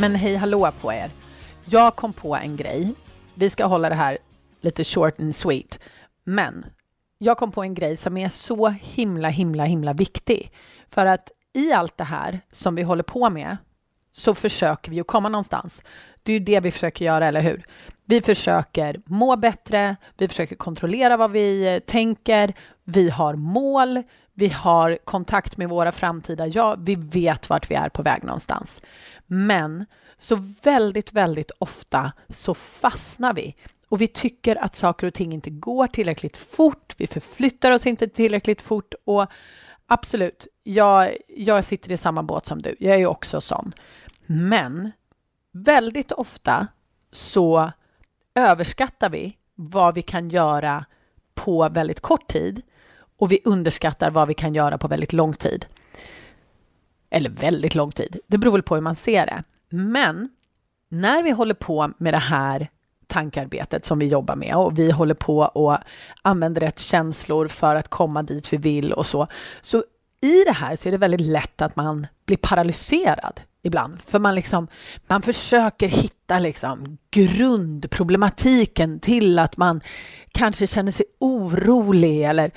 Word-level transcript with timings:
Men 0.00 0.14
hej 0.14 0.36
hallå 0.36 0.72
på 0.80 0.92
er. 0.92 1.10
Jag 1.64 1.96
kom 1.96 2.12
på 2.12 2.36
en 2.36 2.56
grej. 2.56 2.94
Vi 3.34 3.50
ska 3.50 3.66
hålla 3.66 3.88
det 3.88 3.94
här 3.94 4.18
lite 4.60 4.84
short 4.84 5.20
and 5.20 5.36
sweet. 5.36 5.80
Men 6.24 6.66
jag 7.18 7.38
kom 7.38 7.52
på 7.52 7.62
en 7.62 7.74
grej 7.74 7.96
som 7.96 8.16
är 8.16 8.28
så 8.28 8.68
himla, 8.68 9.28
himla, 9.28 9.64
himla 9.64 9.92
viktig. 9.92 10.52
För 10.88 11.06
att 11.06 11.30
i 11.52 11.72
allt 11.72 11.96
det 11.96 12.04
här 12.04 12.40
som 12.52 12.74
vi 12.74 12.82
håller 12.82 13.02
på 13.02 13.30
med 13.30 13.56
så 14.12 14.34
försöker 14.34 14.90
vi 14.90 14.96
ju 14.96 15.04
komma 15.04 15.28
någonstans. 15.28 15.82
Det 16.22 16.32
är 16.32 16.38
ju 16.38 16.44
det 16.44 16.60
vi 16.60 16.70
försöker 16.70 17.04
göra, 17.04 17.26
eller 17.26 17.40
hur? 17.40 17.64
Vi 18.04 18.22
försöker 18.22 19.00
må 19.06 19.36
bättre, 19.36 19.96
vi 20.16 20.28
försöker 20.28 20.56
kontrollera 20.56 21.16
vad 21.16 21.30
vi 21.30 21.74
eh, 21.74 21.78
tänker, 21.78 22.54
vi 22.84 23.10
har 23.10 23.34
mål, 23.34 24.02
vi 24.34 24.48
har 24.48 24.98
kontakt 25.04 25.56
med 25.56 25.68
våra 25.68 25.92
framtida 25.92 26.46
jag, 26.46 26.76
vi 26.84 26.94
vet 26.94 27.50
vart 27.50 27.70
vi 27.70 27.74
är 27.74 27.88
på 27.88 28.02
väg 28.02 28.24
någonstans. 28.24 28.80
Men 29.30 29.86
så 30.18 30.36
väldigt, 30.62 31.12
väldigt 31.12 31.50
ofta 31.58 32.12
så 32.28 32.54
fastnar 32.54 33.34
vi 33.34 33.54
och 33.88 34.00
vi 34.00 34.08
tycker 34.08 34.56
att 34.56 34.74
saker 34.74 35.06
och 35.06 35.14
ting 35.14 35.32
inte 35.32 35.50
går 35.50 35.86
tillräckligt 35.86 36.36
fort. 36.36 36.94
Vi 36.96 37.06
förflyttar 37.06 37.70
oss 37.70 37.86
inte 37.86 38.08
tillräckligt 38.08 38.60
fort 38.60 38.94
och 39.04 39.26
absolut, 39.86 40.46
jag, 40.62 41.16
jag 41.28 41.64
sitter 41.64 41.92
i 41.92 41.96
samma 41.96 42.22
båt 42.22 42.46
som 42.46 42.62
du. 42.62 42.76
Jag 42.78 42.94
är 42.94 42.98
ju 42.98 43.06
också 43.06 43.40
sån. 43.40 43.72
Men 44.26 44.90
väldigt 45.52 46.12
ofta 46.12 46.66
så 47.10 47.72
överskattar 48.34 49.10
vi 49.10 49.36
vad 49.54 49.94
vi 49.94 50.02
kan 50.02 50.28
göra 50.28 50.84
på 51.34 51.68
väldigt 51.68 52.00
kort 52.00 52.28
tid 52.28 52.62
och 53.18 53.32
vi 53.32 53.40
underskattar 53.44 54.10
vad 54.10 54.28
vi 54.28 54.34
kan 54.34 54.54
göra 54.54 54.78
på 54.78 54.88
väldigt 54.88 55.12
lång 55.12 55.32
tid. 55.32 55.66
Eller 57.10 57.30
väldigt 57.30 57.74
lång 57.74 57.92
tid. 57.92 58.20
Det 58.26 58.38
beror 58.38 58.52
väl 58.52 58.62
på 58.62 58.74
hur 58.74 58.82
man 58.82 58.96
ser 58.96 59.26
det. 59.26 59.42
Men 59.68 60.28
när 60.88 61.22
vi 61.22 61.30
håller 61.30 61.54
på 61.54 61.92
med 61.98 62.14
det 62.14 62.18
här 62.18 62.68
tankarbetet 63.06 63.84
som 63.84 63.98
vi 63.98 64.06
jobbar 64.06 64.36
med 64.36 64.54
och 64.54 64.78
vi 64.78 64.90
håller 64.90 65.14
på 65.14 65.38
och 65.38 65.78
använder 66.22 66.60
rätt 66.60 66.78
känslor 66.78 67.48
för 67.48 67.74
att 67.74 67.88
komma 67.88 68.22
dit 68.22 68.52
vi 68.52 68.56
vill 68.56 68.92
och 68.92 69.06
så. 69.06 69.26
Så 69.60 69.84
i 70.20 70.44
det 70.44 70.52
här 70.52 70.76
så 70.76 70.88
är 70.88 70.90
det 70.90 70.98
väldigt 70.98 71.20
lätt 71.20 71.62
att 71.62 71.76
man 71.76 72.06
blir 72.26 72.36
paralyserad 72.36 73.40
ibland, 73.62 74.00
för 74.00 74.18
man 74.18 74.34
liksom 74.34 74.68
man 75.06 75.22
försöker 75.22 75.88
hitta 75.88 76.38
liksom 76.38 76.98
grundproblematiken 77.10 79.00
till 79.00 79.38
att 79.38 79.56
man 79.56 79.80
kanske 80.32 80.66
känner 80.66 80.92
sig 80.92 81.06
orolig 81.18 82.24
eller 82.24 82.50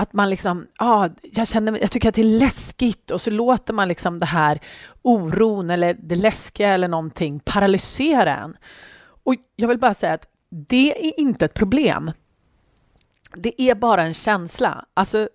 att 0.00 0.12
man 0.12 0.30
liksom, 0.30 0.66
ah, 0.78 1.08
jag 1.22 1.48
känner, 1.48 1.78
jag 1.80 1.90
tycker 1.90 2.08
att 2.08 2.14
det 2.14 2.20
är 2.20 2.38
läskigt 2.38 3.10
och 3.10 3.20
så 3.20 3.30
låter 3.30 3.74
man 3.74 3.88
liksom 3.88 4.20
det 4.20 4.26
här 4.26 4.60
oron 5.02 5.70
eller 5.70 5.96
det 6.02 6.14
läskiga 6.14 6.68
eller 6.68 6.88
någonting 6.88 7.40
paralysera 7.40 8.36
en. 8.36 8.56
Och 9.24 9.34
jag 9.56 9.68
vill 9.68 9.78
bara 9.78 9.94
säga 9.94 10.12
att 10.12 10.28
det 10.48 11.08
är 11.08 11.20
inte 11.20 11.44
ett 11.44 11.54
problem. 11.54 12.12
Det 13.34 13.62
är 13.62 13.74
bara 13.74 14.02
en 14.02 14.14
känsla. 14.14 14.84
Alltså, 14.94 15.28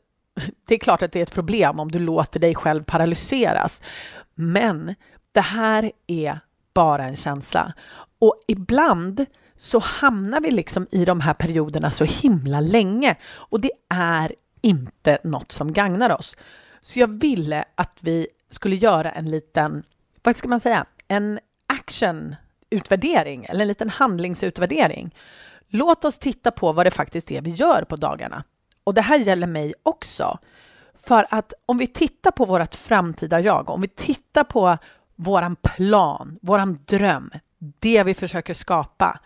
det 0.67 0.75
är 0.75 0.79
klart 0.79 1.01
att 1.01 1.11
det 1.11 1.19
är 1.19 1.23
ett 1.23 1.33
problem 1.33 1.79
om 1.79 1.91
du 1.91 1.99
låter 1.99 2.39
dig 2.39 2.55
själv 2.55 2.83
paralyseras. 2.83 3.81
Men 4.35 4.95
det 5.31 5.41
här 5.41 5.91
är 6.07 6.39
bara 6.73 7.03
en 7.03 7.15
känsla. 7.15 7.73
Och 8.19 8.35
ibland 8.47 9.25
så 9.57 9.79
hamnar 9.79 10.41
vi 10.41 10.51
liksom 10.51 10.87
i 10.91 11.05
de 11.05 11.19
här 11.19 11.33
perioderna 11.33 11.91
så 11.91 12.03
himla 12.03 12.59
länge 12.59 13.15
och 13.25 13.59
det 13.59 13.71
är 13.89 14.35
inte 14.65 15.17
något 15.23 15.51
som 15.51 15.73
gagnar 15.73 16.09
oss. 16.09 16.37
Så 16.81 16.99
jag 16.99 17.07
ville 17.07 17.65
att 17.75 17.97
vi 18.01 18.27
skulle 18.49 18.75
göra 18.75 19.11
en 19.11 19.29
liten, 19.29 19.83
vad 20.23 20.35
ska 20.35 20.47
man 20.47 20.59
säga, 20.59 20.85
en 21.07 21.39
actionutvärdering 21.67 23.45
eller 23.45 23.61
en 23.61 23.67
liten 23.67 23.89
handlingsutvärdering. 23.89 25.15
Låt 25.67 26.05
oss 26.05 26.17
titta 26.17 26.51
på 26.51 26.71
vad 26.73 26.85
det 26.85 26.91
faktiskt 26.91 27.31
är 27.31 27.41
vi 27.41 27.49
gör 27.49 27.81
på 27.81 27.95
dagarna. 27.95 28.43
Och 28.83 28.93
det 28.93 29.01
här 29.01 29.17
gäller 29.17 29.47
mig 29.47 29.73
också. 29.83 30.39
För 30.93 31.25
att 31.29 31.53
om 31.65 31.77
vi 31.77 31.87
tittar 31.87 32.31
på 32.31 32.45
vårt 32.45 32.75
framtida 32.75 33.39
jag, 33.39 33.69
om 33.69 33.81
vi 33.81 33.87
tittar 33.87 34.43
på 34.43 34.77
våran 35.15 35.55
plan, 35.55 36.39
våran 36.41 36.79
dröm, 36.85 37.31
det 37.57 38.03
vi 38.03 38.13
försöker 38.13 38.53
skapa. 38.53 39.19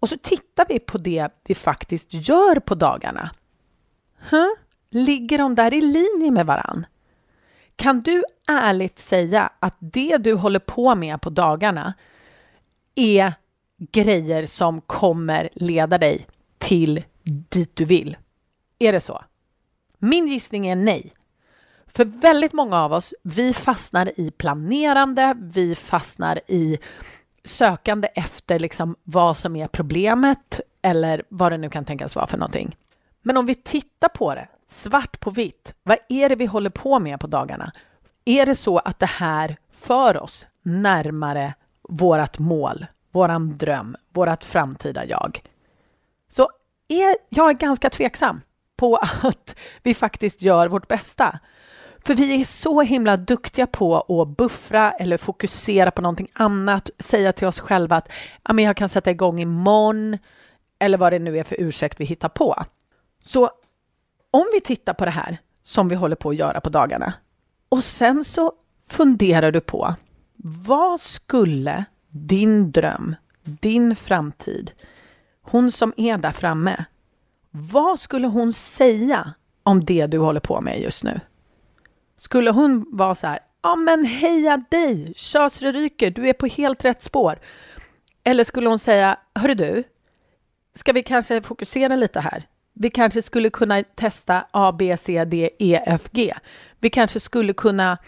Och 0.00 0.08
så 0.08 0.16
tittar 0.16 0.66
vi 0.68 0.78
på 0.78 0.98
det 0.98 1.28
vi 1.44 1.54
faktiskt 1.54 2.14
gör 2.28 2.60
på 2.60 2.74
dagarna. 2.74 3.30
Huh? 4.30 4.65
Ligger 4.96 5.38
de 5.38 5.54
där 5.54 5.74
i 5.74 5.80
linje 5.80 6.30
med 6.30 6.46
varann? 6.46 6.86
Kan 7.76 8.02
du 8.02 8.24
ärligt 8.48 8.98
säga 8.98 9.50
att 9.58 9.76
det 9.78 10.16
du 10.16 10.34
håller 10.34 10.58
på 10.58 10.94
med 10.94 11.20
på 11.20 11.30
dagarna 11.30 11.94
är 12.94 13.32
grejer 13.78 14.46
som 14.46 14.80
kommer 14.80 15.48
leda 15.52 15.98
dig 15.98 16.26
till 16.58 17.04
dit 17.24 17.76
du 17.76 17.84
vill? 17.84 18.16
Är 18.78 18.92
det 18.92 19.00
så? 19.00 19.24
Min 19.98 20.26
gissning 20.26 20.66
är 20.66 20.76
nej. 20.76 21.12
För 21.86 22.04
väldigt 22.04 22.52
många 22.52 22.76
av 22.76 22.92
oss, 22.92 23.14
vi 23.22 23.52
fastnar 23.52 24.20
i 24.20 24.30
planerande, 24.30 25.36
vi 25.40 25.74
fastnar 25.74 26.40
i 26.46 26.78
sökande 27.44 28.08
efter 28.14 28.58
liksom 28.58 28.96
vad 29.02 29.36
som 29.36 29.56
är 29.56 29.68
problemet 29.68 30.60
eller 30.82 31.22
vad 31.28 31.52
det 31.52 31.58
nu 31.58 31.70
kan 31.70 31.84
tänkas 31.84 32.16
vara 32.16 32.26
för 32.26 32.38
någonting. 32.38 32.76
Men 33.22 33.36
om 33.36 33.46
vi 33.46 33.54
tittar 33.54 34.08
på 34.08 34.34
det 34.34 34.48
svart 34.66 35.20
på 35.20 35.30
vitt, 35.30 35.74
vad 35.82 35.98
är 36.08 36.28
det 36.28 36.36
vi 36.36 36.46
håller 36.46 36.70
på 36.70 36.98
med 36.98 37.20
på 37.20 37.26
dagarna? 37.26 37.72
Är 38.24 38.46
det 38.46 38.54
så 38.54 38.78
att 38.78 38.98
det 38.98 39.06
här 39.06 39.56
för 39.70 40.22
oss 40.22 40.46
närmare 40.62 41.54
vårt 41.88 42.38
mål, 42.38 42.86
våran 43.10 43.58
dröm, 43.58 43.96
vårt 44.12 44.44
framtida 44.44 45.06
jag? 45.06 45.42
Så 46.28 46.48
är 46.88 47.16
jag 47.28 47.50
är 47.50 47.54
ganska 47.54 47.90
tveksam 47.90 48.40
på 48.76 48.96
att 49.22 49.56
vi 49.82 49.94
faktiskt 49.94 50.42
gör 50.42 50.68
vårt 50.68 50.88
bästa. 50.88 51.38
För 52.06 52.14
vi 52.14 52.40
är 52.40 52.44
så 52.44 52.82
himla 52.82 53.16
duktiga 53.16 53.66
på 53.66 54.22
att 54.22 54.28
buffra 54.28 54.92
eller 54.92 55.16
fokusera 55.16 55.90
på 55.90 56.02
någonting 56.02 56.28
annat, 56.32 56.90
säga 56.98 57.32
till 57.32 57.46
oss 57.46 57.60
själva 57.60 57.96
att 57.96 58.08
jag 58.56 58.76
kan 58.76 58.88
sätta 58.88 59.10
igång 59.10 59.40
imorgon 59.40 60.18
eller 60.78 60.98
vad 60.98 61.12
det 61.12 61.18
nu 61.18 61.38
är 61.38 61.44
för 61.44 61.56
ursäkt 61.60 62.00
vi 62.00 62.04
hittar 62.04 62.28
på. 62.28 62.64
Så 63.22 63.50
om 64.36 64.46
vi 64.52 64.60
tittar 64.60 64.94
på 64.94 65.04
det 65.04 65.10
här 65.10 65.38
som 65.62 65.88
vi 65.88 65.94
håller 65.94 66.16
på 66.16 66.30
att 66.30 66.36
göra 66.36 66.60
på 66.60 66.70
dagarna 66.70 67.14
och 67.68 67.84
sen 67.84 68.24
så 68.24 68.52
funderar 68.88 69.52
du 69.52 69.60
på 69.60 69.94
vad 70.66 71.00
skulle 71.00 71.84
din 72.08 72.72
dröm, 72.72 73.14
din 73.44 73.96
framtid, 73.96 74.72
hon 75.42 75.72
som 75.72 75.92
är 75.96 76.18
där 76.18 76.32
framme, 76.32 76.84
vad 77.50 78.00
skulle 78.00 78.26
hon 78.26 78.52
säga 78.52 79.34
om 79.62 79.84
det 79.84 80.06
du 80.06 80.18
håller 80.18 80.40
på 80.40 80.60
med 80.60 80.80
just 80.80 81.04
nu? 81.04 81.20
Skulle 82.16 82.50
hon 82.50 82.86
vara 82.90 83.14
så 83.14 83.26
här, 83.26 83.38
ja 83.62 83.76
men 83.76 84.04
heja 84.04 84.64
dig, 84.70 85.12
kör 85.16 85.48
så 85.48 85.64
det 85.64 85.72
ryker, 85.72 86.10
du 86.10 86.28
är 86.28 86.32
på 86.32 86.46
helt 86.46 86.84
rätt 86.84 87.02
spår. 87.02 87.38
Eller 88.24 88.44
skulle 88.44 88.68
hon 88.68 88.78
säga, 88.78 89.18
hörru 89.34 89.54
du, 89.54 89.84
ska 90.74 90.92
vi 90.92 91.02
kanske 91.02 91.42
fokusera 91.42 91.96
lite 91.96 92.20
här? 92.20 92.46
Vi 92.78 92.90
kanske 92.90 93.22
skulle 93.22 93.50
kunna 93.50 93.82
testa 93.82 94.46
A, 94.50 94.72
B, 94.72 94.96
C, 94.96 95.24
D, 95.24 95.50
E, 95.58 95.80
F, 95.86 96.08
G. 96.10 96.34
Vi 96.80 96.90
kanske 96.90 97.20
skulle 97.20 97.52
kunna 97.52 97.98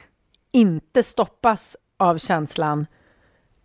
inte 0.52 1.02
stoppas 1.02 1.76
av 1.96 2.18
känslan 2.18 2.86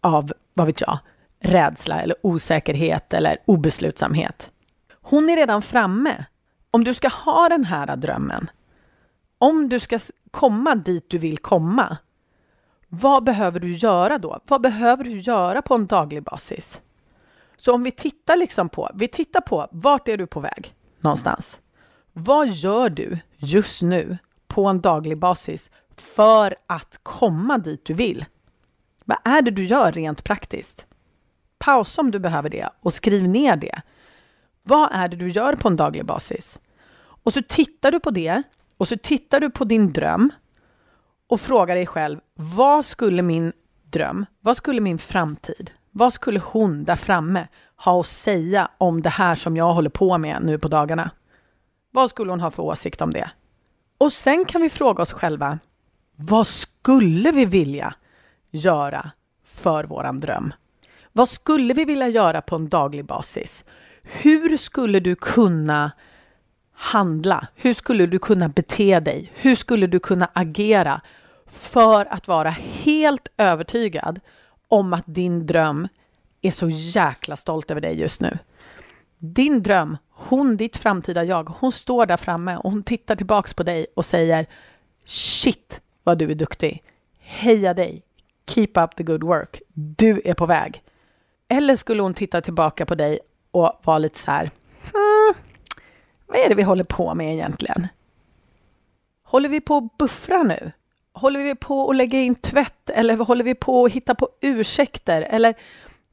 av, 0.02 0.34
vad 0.54 0.68
vet 0.68 0.82
jag, 0.82 1.00
rädsla 1.40 2.02
eller 2.02 2.16
osäkerhet 2.22 3.14
eller 3.14 3.38
obeslutsamhet. 3.46 4.52
Hon 5.02 5.30
är 5.30 5.36
redan 5.36 5.62
framme. 5.62 6.26
Om 6.72 6.84
du 6.84 6.94
ska 6.94 7.08
ha 7.08 7.50
den 7.50 7.64
här 7.64 7.96
drömmen, 7.96 8.50
om 9.38 9.70
du 9.70 9.80
ska 9.80 10.00
komma 10.32 10.76
dit 10.76 11.10
du 11.10 11.18
vill 11.18 11.38
komma, 11.38 11.98
vad 12.88 13.24
behöver 13.24 13.60
du 13.60 13.72
göra 13.72 14.18
då? 14.18 14.40
Vad 14.48 14.62
behöver 14.62 15.04
du 15.04 15.20
göra 15.20 15.62
på 15.62 15.76
en 15.76 15.88
daglig 15.88 16.24
basis? 16.24 16.82
Så 17.58 17.74
om 17.74 17.84
vi 17.84 17.92
tittar 17.92 18.36
liksom 18.36 18.70
på, 18.70 18.90
vi 18.94 19.08
tittar 19.08 19.42
på 19.42 19.68
vart 19.72 20.08
är 20.08 20.18
du 20.18 20.28
på 20.28 20.40
väg 20.40 20.76
någonstans? 21.04 21.60
Vad 22.14 22.48
gör 22.48 22.90
du 22.90 23.18
just 23.38 23.82
nu 23.82 24.18
på 24.48 24.68
en 24.68 24.82
daglig 24.82 25.18
basis 25.18 25.72
för 25.96 26.56
att 26.68 27.00
komma 27.04 27.58
dit 27.58 27.86
du 27.86 27.94
vill? 27.94 28.26
Vad 29.06 29.18
är 29.24 29.42
det 29.42 29.52
du 29.52 29.66
gör 29.66 29.92
rent 29.92 30.24
praktiskt? 30.24 30.88
Pausa 31.58 32.02
om 32.02 32.12
du 32.12 32.20
behöver 32.20 32.50
det 32.50 32.70
och 32.80 32.94
skriv 32.94 33.28
ner 33.28 33.56
det. 33.56 33.82
Vad 34.64 34.90
är 34.92 35.08
det 35.08 35.16
du 35.16 35.30
gör 35.30 35.56
på 35.56 35.68
en 35.68 35.76
daglig 35.76 36.06
basis? 36.06 36.60
Och 37.24 37.34
så 37.34 37.42
tittar 37.42 37.92
du 37.92 38.00
på 38.00 38.12
det 38.12 38.44
och 38.78 38.88
så 38.88 38.98
tittar 38.98 39.40
du 39.40 39.50
på 39.50 39.64
din 39.64 39.94
dröm 39.94 40.32
och 41.28 41.42
frågar 41.42 41.76
dig 41.76 41.86
själv, 41.86 42.20
vad 42.34 42.86
skulle 42.86 43.22
min 43.22 43.54
dröm, 43.84 44.26
vad 44.40 44.58
skulle 44.58 44.82
min 44.82 44.98
framtid, 44.98 45.72
vad 45.96 46.14
skulle 46.14 46.40
hon 46.40 46.84
där 46.84 46.96
framme 46.96 47.48
ha 47.76 48.00
att 48.00 48.08
säga 48.08 48.70
om 48.78 49.02
det 49.02 49.10
här 49.10 49.36
som 49.36 49.58
jag 49.58 49.74
håller 49.74 49.90
på 49.90 50.18
med 50.18 50.42
nu 50.44 50.60
på 50.60 50.68
dagarna? 50.68 51.12
Vad 51.92 52.10
skulle 52.10 52.32
hon 52.32 52.42
ha 52.42 52.52
för 52.52 52.64
åsikt 52.64 53.02
om 53.02 53.14
det? 53.14 53.32
Och 53.98 54.14
sen 54.14 54.46
kan 54.46 54.62
vi 54.62 54.70
fråga 54.70 55.04
oss 55.04 55.14
själva, 55.14 55.60
vad 56.16 56.48
skulle 56.48 57.32
vi 57.32 57.46
vilja 57.46 57.94
göra 58.52 59.12
för 59.44 59.84
våran 59.84 60.20
dröm? 60.20 60.54
Vad 61.12 61.30
skulle 61.30 61.74
vi 61.74 61.86
vilja 61.86 62.08
göra 62.08 62.42
på 62.42 62.56
en 62.56 62.70
daglig 62.70 63.06
basis? 63.06 63.66
Hur 64.04 64.58
skulle 64.58 65.00
du 65.00 65.16
kunna 65.16 65.92
handla? 66.74 67.48
Hur 67.56 67.74
skulle 67.74 68.06
du 68.06 68.20
kunna 68.20 68.50
bete 68.50 69.00
dig? 69.00 69.32
Hur 69.36 69.56
skulle 69.56 69.88
du 69.88 70.00
kunna 70.00 70.30
agera 70.34 71.02
för 71.48 72.14
att 72.14 72.28
vara 72.28 72.50
helt 72.50 73.28
övertygad 73.38 74.20
om 74.68 74.94
att 74.94 75.04
din 75.06 75.48
dröm 75.48 75.88
är 76.42 76.52
så 76.52 76.70
jäkla 76.70 77.38
stolt 77.38 77.72
över 77.72 77.82
dig 77.82 78.00
just 78.00 78.22
nu? 78.22 78.38
Din 79.18 79.64
dröm, 79.64 79.98
hon, 80.10 80.58
ditt 80.58 80.78
framtida 80.78 81.24
jag, 81.24 81.50
hon 81.50 81.72
står 81.72 82.06
där 82.06 82.18
framme 82.18 82.58
och 82.58 82.72
hon 82.72 82.84
tittar 82.84 83.16
tillbaks 83.16 83.54
på 83.54 83.64
dig 83.64 83.86
och 83.96 84.06
säger 84.06 84.46
Shit 85.06 85.82
vad 86.04 86.18
du 86.18 86.32
är 86.32 86.36
duktig! 86.36 86.84
Heja 87.20 87.74
dig! 87.74 88.04
Keep 88.48 88.72
up 88.74 88.96
the 88.96 89.04
good 89.04 89.24
work! 89.24 89.62
Du 89.74 90.22
är 90.26 90.34
på 90.34 90.46
väg! 90.46 90.84
Eller 91.48 91.76
skulle 91.76 92.02
hon 92.02 92.14
titta 92.14 92.42
tillbaka 92.42 92.86
på 92.86 92.96
dig 92.96 93.20
och 93.52 93.82
vara 93.84 93.98
lite 93.98 94.20
så 94.20 94.32
här 94.32 94.52
hmm, 94.94 95.34
vad 96.28 96.38
är 96.38 96.50
det 96.50 96.56
vi 96.56 96.64
håller 96.64 96.84
på 96.84 97.16
med 97.16 97.34
egentligen? 97.34 97.88
Håller 99.24 99.50
vi 99.50 99.62
på 99.62 99.78
att 99.78 99.98
buffra 99.98 100.44
nu? 100.44 100.72
Håller 101.14 101.44
vi 101.44 101.56
på 101.56 101.90
att 101.90 101.96
lägga 101.96 102.20
in 102.20 102.36
tvätt 102.36 102.90
eller 102.90 103.18
håller 103.18 103.44
vi 103.44 103.56
på 103.56 103.86
att 103.86 103.92
hitta 103.92 104.16
på 104.16 104.30
ursäkter? 104.42 105.22
Eller 105.22 105.54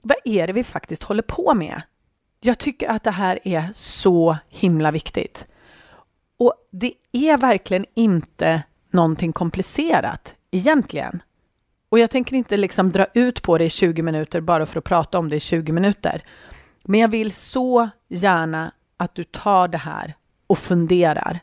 vad 0.02 0.16
är 0.24 0.46
det 0.46 0.52
vi 0.52 0.64
faktiskt 0.64 1.02
håller 1.02 1.22
på 1.22 1.54
med? 1.54 1.82
Jag 2.40 2.58
tycker 2.58 2.88
att 2.88 3.04
det 3.04 3.10
här 3.10 3.38
är 3.44 3.68
så 3.74 4.36
himla 4.48 4.90
viktigt. 4.90 5.46
Och 6.38 6.54
det 6.70 6.94
är 7.12 7.36
verkligen 7.36 7.86
inte 7.94 8.62
någonting 8.90 9.32
komplicerat 9.32 10.34
egentligen. 10.50 11.22
Och 11.88 11.98
jag 11.98 12.10
tänker 12.10 12.36
inte 12.36 12.56
liksom 12.56 12.92
dra 12.92 13.06
ut 13.14 13.42
på 13.42 13.58
det 13.58 13.64
i 13.64 13.70
20 13.70 14.02
minuter 14.02 14.40
bara 14.40 14.66
för 14.66 14.78
att 14.78 14.84
prata 14.84 15.18
om 15.18 15.28
det 15.28 15.36
i 15.36 15.40
20 15.40 15.72
minuter. 15.72 16.22
Men 16.84 17.00
jag 17.00 17.08
vill 17.08 17.32
så 17.32 17.88
gärna 18.08 18.72
att 18.96 19.14
du 19.14 19.24
tar 19.24 19.68
det 19.68 19.78
här 19.78 20.14
och 20.46 20.58
funderar. 20.58 21.40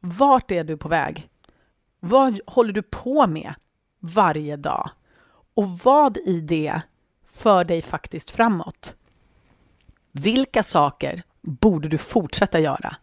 Vart 0.00 0.50
är 0.50 0.64
du 0.64 0.76
på 0.76 0.88
väg? 0.88 1.28
Vad 2.00 2.40
håller 2.46 2.72
du 2.72 2.82
på 2.82 3.26
med 3.26 3.54
varje 4.00 4.56
dag? 4.56 4.90
Och 5.54 5.78
vad 5.78 6.16
i 6.16 6.40
det 6.40 6.80
för 7.32 7.64
dig 7.64 7.82
faktiskt 7.82 8.30
framåt? 8.30 8.94
Vilka 10.12 10.62
saker 10.62 11.22
borde 11.42 11.88
du 11.88 11.98
fortsätta 11.98 12.60
göra? 12.60 12.96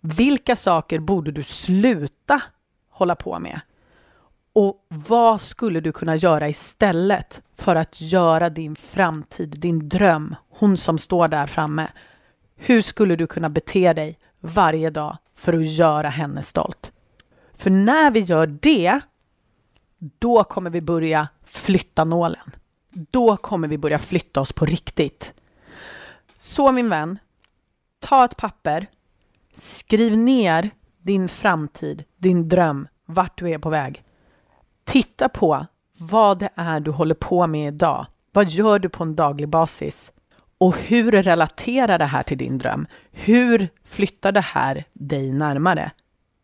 Vilka 0.00 0.56
saker 0.56 0.98
borde 0.98 1.32
du 1.32 1.42
sluta 1.42 2.42
hålla 2.90 3.14
på 3.14 3.38
med? 3.38 3.60
Och 4.52 4.86
vad 4.88 5.40
skulle 5.40 5.80
du 5.80 5.92
kunna 5.92 6.16
göra 6.16 6.48
istället 6.48 7.42
för 7.54 7.76
att 7.76 8.00
göra 8.00 8.50
din 8.50 8.76
framtid, 8.76 9.60
din 9.60 9.88
dröm, 9.88 10.34
hon 10.48 10.76
som 10.76 10.98
står 10.98 11.28
där 11.28 11.46
framme? 11.46 11.88
Hur 12.56 12.82
skulle 12.82 13.16
du 13.16 13.26
kunna 13.26 13.48
bete 13.48 13.92
dig 13.92 14.18
varje 14.40 14.90
dag 14.90 15.16
för 15.34 15.52
att 15.52 15.66
göra 15.66 16.08
henne 16.08 16.42
stolt? 16.42 16.92
För 17.62 17.70
när 17.70 18.10
vi 18.10 18.20
gör 18.20 18.46
det, 18.46 19.00
då 19.98 20.44
kommer 20.44 20.70
vi 20.70 20.80
börja 20.80 21.28
flytta 21.44 22.04
nålen. 22.04 22.50
Då 22.90 23.36
kommer 23.36 23.68
vi 23.68 23.78
börja 23.78 23.98
flytta 23.98 24.40
oss 24.40 24.52
på 24.52 24.64
riktigt. 24.64 25.34
Så 26.38 26.72
min 26.72 26.88
vän, 26.88 27.18
ta 27.98 28.24
ett 28.24 28.36
papper, 28.36 28.86
skriv 29.54 30.16
ner 30.16 30.70
din 30.98 31.28
framtid, 31.28 32.04
din 32.16 32.48
dröm, 32.48 32.88
vart 33.06 33.38
du 33.38 33.50
är 33.50 33.58
på 33.58 33.70
väg. 33.70 34.04
Titta 34.84 35.28
på 35.28 35.66
vad 35.98 36.38
det 36.38 36.50
är 36.54 36.80
du 36.80 36.90
håller 36.90 37.14
på 37.14 37.46
med 37.46 37.74
idag. 37.74 38.06
Vad 38.32 38.48
gör 38.48 38.78
du 38.78 38.88
på 38.88 39.02
en 39.02 39.16
daglig 39.16 39.48
basis? 39.48 40.12
Och 40.58 40.76
hur 40.76 41.12
relaterar 41.12 41.98
det 41.98 42.04
här 42.04 42.22
till 42.22 42.38
din 42.38 42.58
dröm? 42.58 42.86
Hur 43.10 43.68
flyttar 43.84 44.32
det 44.32 44.40
här 44.40 44.84
dig 44.92 45.32
närmare? 45.32 45.90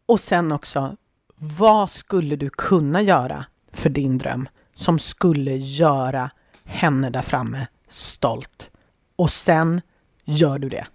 Och 0.07 0.21
sen 0.21 0.53
också, 0.53 0.97
vad 1.39 1.91
skulle 1.91 2.37
du 2.37 2.51
kunna 2.51 3.03
göra 3.03 3.45
för 3.73 3.91
din 3.91 4.19
dröm 4.19 4.49
som 4.75 4.99
skulle 4.99 5.57
göra 5.57 6.31
henne 6.65 7.11
där 7.11 7.23
framme 7.23 7.67
stolt? 7.89 8.71
Och 9.17 9.31
sen 9.31 9.81
gör 10.25 10.59
du 10.59 10.69
det. 10.69 10.87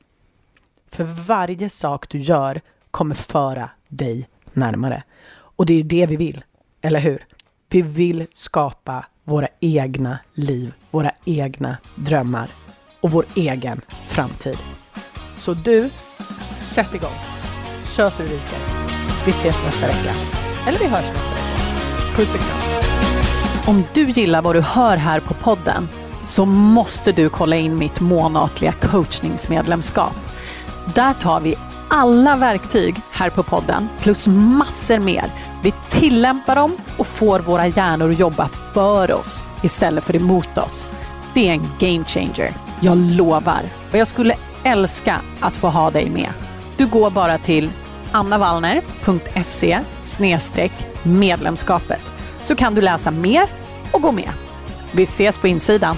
För 0.92 1.04
varje 1.04 1.70
sak 1.70 2.10
du 2.10 2.20
gör 2.20 2.62
kommer 2.92 3.16
föra 3.16 3.70
dig 3.88 4.30
närmare. 4.54 5.04
Och 5.34 5.66
det 5.66 5.74
är 5.74 5.84
det 5.84 6.06
vi 6.06 6.16
vill, 6.16 6.44
eller 6.82 7.00
hur? 7.00 7.26
Vi 7.70 7.82
vill 7.82 8.28
skapa 8.34 9.06
våra 9.24 9.48
egna 9.60 10.20
liv, 10.34 10.74
våra 10.92 11.12
egna 11.26 11.78
drömmar 11.96 12.50
och 13.02 13.12
vår 13.12 13.26
egen 13.36 13.82
framtid. 14.08 14.58
Så 15.38 15.54
du, 15.54 15.90
sätt 16.74 16.96
igång. 16.96 17.18
Kör 17.86 18.10
så 18.10 18.24
du 18.24 18.28
ryker. 18.28 18.83
Vi 19.26 19.32
ses 19.32 19.56
nästa 19.66 19.88
vecka. 19.88 20.14
Eller 20.68 20.80
vi 20.80 20.88
hörs 20.88 21.06
nästa 21.14 21.30
vecka. 21.30 22.16
Puss 22.16 22.34
och 22.34 22.40
kram. 22.40 22.74
Om 23.66 23.84
du 23.94 24.10
gillar 24.10 24.42
vad 24.42 24.56
du 24.56 24.62
hör 24.62 24.98
här 24.98 25.20
på 25.20 25.34
podden 25.34 25.90
så 26.26 26.46
måste 26.46 27.12
du 27.12 27.30
kolla 27.30 27.56
in 27.56 27.78
mitt 27.78 28.00
månatliga 28.00 28.72
coachningsmedlemskap. 28.72 30.16
Där 30.96 31.14
tar 31.14 31.40
vi 31.40 31.56
alla 31.88 32.36
verktyg 32.36 32.96
här 33.12 33.30
på 33.30 33.44
podden 33.44 33.90
plus 34.00 34.28
massor 34.28 35.00
mer. 35.00 35.26
Vi 35.64 35.74
tillämpar 35.90 36.56
dem 36.56 36.78
och 36.98 37.08
får 37.08 37.40
våra 37.40 37.68
hjärnor 37.68 38.12
att 38.12 38.20
jobba 38.20 38.50
för 38.74 39.12
oss 39.12 39.44
istället 39.64 40.04
för 40.04 40.16
emot 40.16 40.58
oss. 40.58 40.88
Det 41.34 41.50
är 41.50 41.54
en 41.54 41.68
game 41.80 42.06
changer. 42.06 42.54
Jag 42.80 42.98
lovar. 42.98 43.62
Och 43.92 43.98
jag 43.98 44.08
skulle 44.08 44.36
älska 44.64 45.22
att 45.40 45.56
få 45.56 45.68
ha 45.68 45.92
dig 45.92 46.10
med. 46.10 46.30
Du 46.78 46.88
går 46.88 47.10
bara 47.10 47.38
till 47.38 47.70
annavallner.se 48.14 49.80
medlemskapet 51.04 52.02
så 52.44 52.56
kan 52.56 52.76
du 52.76 52.82
läsa 52.82 53.12
mer 53.12 53.44
och 53.92 54.02
gå 54.02 54.12
med. 54.12 54.30
Vi 54.92 55.04
ses 55.04 55.38
på 55.38 55.48
insidan. 55.48 55.96